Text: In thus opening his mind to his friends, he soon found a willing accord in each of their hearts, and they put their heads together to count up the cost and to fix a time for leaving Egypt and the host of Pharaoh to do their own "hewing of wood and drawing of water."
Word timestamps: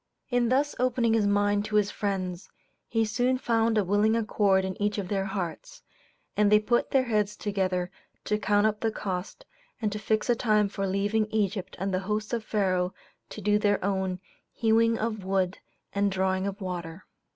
In 0.31 0.49
thus 0.49 0.73
opening 0.79 1.13
his 1.13 1.27
mind 1.27 1.63
to 1.65 1.75
his 1.75 1.91
friends, 1.91 2.49
he 2.87 3.05
soon 3.05 3.37
found 3.37 3.77
a 3.77 3.83
willing 3.83 4.15
accord 4.15 4.65
in 4.65 4.81
each 4.81 4.97
of 4.97 5.09
their 5.09 5.25
hearts, 5.25 5.83
and 6.35 6.51
they 6.51 6.59
put 6.59 6.89
their 6.89 7.03
heads 7.03 7.35
together 7.35 7.91
to 8.25 8.39
count 8.39 8.65
up 8.65 8.79
the 8.79 8.89
cost 8.91 9.45
and 9.79 9.91
to 9.91 9.99
fix 9.99 10.27
a 10.27 10.35
time 10.35 10.69
for 10.69 10.87
leaving 10.87 11.27
Egypt 11.27 11.75
and 11.77 11.93
the 11.93 11.99
host 12.09 12.33
of 12.33 12.43
Pharaoh 12.43 12.95
to 13.29 13.41
do 13.41 13.59
their 13.59 13.77
own 13.85 14.19
"hewing 14.51 14.97
of 14.97 15.23
wood 15.23 15.59
and 15.93 16.11
drawing 16.11 16.47
of 16.47 16.61
water." 16.61 17.05